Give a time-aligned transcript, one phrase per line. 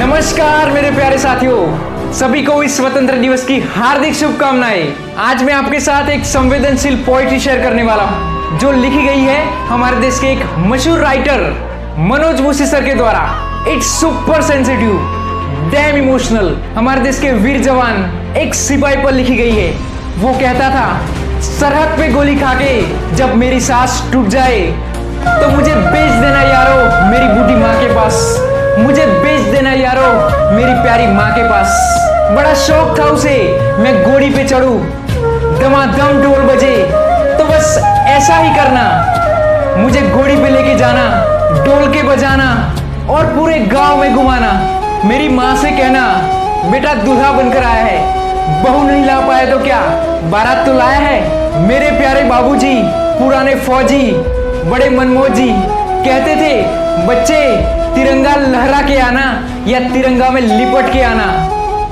[0.00, 4.86] नमस्कार, मेरे प्यारे साथियों। सभी को इस स्वतंत्र दिवस की हार्दिक शुभकामनाएँ।
[5.20, 9.66] आज मैं आपके साथ एक संवेदनशील पोइट्री शेयर करने वाला हूँ, जो लिखी गई है
[9.68, 11.42] हमारे देश के एक मशहूर राइटर
[12.00, 13.22] मनोज मुसी सर के द्वारा।
[13.72, 19.52] It's super sensitive damn emotional हमारे देश के वीर जवान, एक सिपाही पर लिखी गई
[19.52, 19.70] है।
[20.18, 24.60] वो कहता था, सरहद पे गोली खा के जब मेरी सांस टूट जाए
[25.20, 28.46] तो मुझे बेच देना यारो मेरी बूढ़ी माँ के पास।
[28.78, 29.04] मुझे
[30.50, 32.00] मेरी प्यारी माँ के पास।
[32.36, 34.74] बड़ा शौक था उसे। मैं घोड़ी पे चढ़ू।
[35.60, 36.90] दमादम ढोल बजे।
[37.38, 39.16] तो बस ऐसा ही करना।
[39.76, 41.24] मुझे घोड़ी पे लेके जाना
[41.64, 42.74] डोल के बजाना
[43.10, 46.06] और पूरे गाँव में घुमाना। मेरी माँ से कहना,
[46.70, 47.98] बेटा, दूल्हा बनकर आया है।
[48.62, 49.80] बहू नहीं ला पाया तो क्या?
[50.30, 51.20] बारात तो लाया है।
[51.60, 54.12] मेरे प्यारे बाबूजी, पुराने फौजी,
[54.70, 55.54] बड़े मनमोजी
[56.04, 56.62] कहते थे,
[57.06, 57.56] बच्चे,
[57.94, 61.26] तिरंगा लहरा के आना। या तिरंगा में लिपट के आना।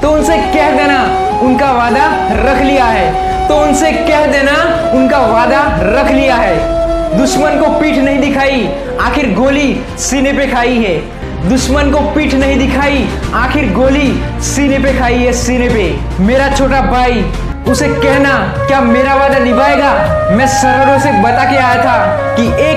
[0.02, 4.56] तो उनसे कह देना, उनका वादा रख लिया है। तो उनसे कह देना,
[4.98, 6.78] उनका वादा रख लिया है।
[7.18, 8.70] दुश्मन को पीठ नहीं दिखाई,
[9.00, 14.98] आखिर गोली सीने पे खाई है। दुश्मन को पीठ नहीं दिखाई, आखिर गोली सीने पे
[14.98, 17.32] खाई है, सीने पे। मेरा छोटा भाई,
[17.68, 19.92] उसे कहना, क्या मेरा वादा निभाएगा?
[20.30, 22.67] मैं सरहदों से बता के आया था कि जाएगा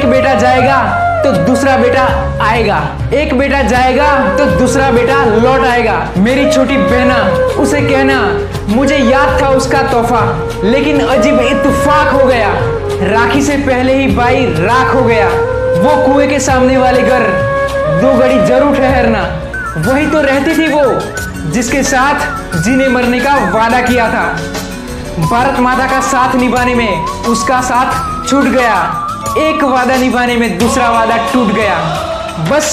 [1.24, 2.04] तो दूसरा बेटा
[2.42, 2.78] आएगा।
[3.14, 7.18] एक बेटा जाएगा तो दूसरा बेटा लौट आएगा। मेरी छोटी बहना,
[7.62, 8.20] उसे कहना,
[8.68, 10.22] मुझे याद था उसका तोहफा,
[10.64, 12.50] लेकिन अजीब इत्तेफाक हो गया।
[13.12, 15.28] राखी से पहले ही भाई राख हो गया।
[15.82, 17.28] वो कुएँ के सामने वाले घर,
[18.02, 19.22] दो घड़ी ज़रूर ठहरना।
[19.78, 24.26] वही तो रहती थी वो, जिसके साथ जीने मरने का वादा किया था।
[25.22, 28.76] भारत माता का साथ निभाने में उसका साथ छूट गया।
[29.40, 31.76] एक वादा निभाने में दूसरा वादा टूट गया।
[32.50, 32.70] बस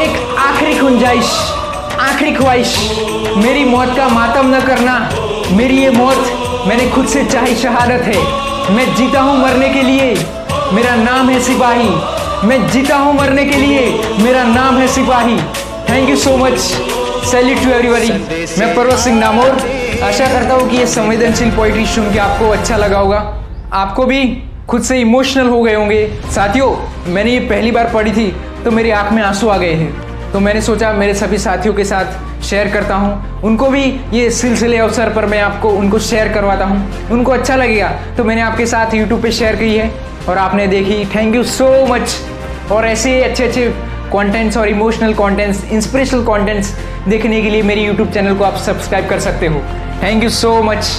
[0.00, 1.30] एक आखिरी गुंजाइश,
[2.00, 2.74] आखिरी ख्वाहिश।
[3.36, 4.98] मेरी मौत का मातम न करना,
[5.52, 10.14] मेरी ये मौत मैंने खुद से चाही शहादत है। मैं जीता हूँ मरने के लिए,
[10.72, 11.88] मेरा नाम है सिपाही।
[12.46, 13.86] मैं जीता हूँ मरने के लिए,
[14.20, 15.38] मेरा नाम है सिपाही।
[15.90, 16.58] Thank you so much
[17.30, 18.10] salute to everybody
[18.58, 19.50] मैं पर्वत सिंह नामोर।
[20.04, 23.18] आशा करता हूँ कि ये संवेदनशील पोइट्री सुन के आपको अच्छा लगा होगा।
[23.74, 24.20] आपको भी
[24.68, 26.70] खुद से इमोशनल हो गए होंगे। साथियों,
[27.12, 28.30] मैंने ये पहली बार पढ़ी थी
[28.64, 29.84] तो मेरी आँख में आँसू आ गए थे
[30.32, 34.78] तो मैंने सोचा, मेरे सभी साथियों के साथ शेयर करता हूँ। उनको भी ये सिलसिले
[34.78, 38.94] अवसर पर मैं आपको उनको शेयर करवाता हूँ। उनको अच्छा लगेगा तो मैंने आपके साथ
[38.94, 39.90] यूट्यूब पे शेयर की है।
[40.28, 42.16] और आपने देखी थैंक यू सो मच
[42.72, 43.68] और ऐसे अच्छे अच्छे
[44.12, 46.74] कंटेंट्स और इमोशनल कंटेंट्स इंस्पिरेशनल कंटेंट्स
[47.08, 49.62] देखने के लिए मेरे यूट्यूब चैनल को आप सब्सक्राइब कर सकते हो।
[50.02, 50.90] Thank you so much